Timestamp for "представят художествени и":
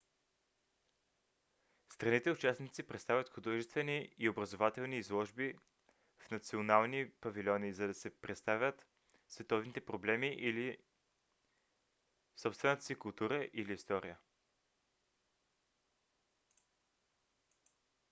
2.87-4.29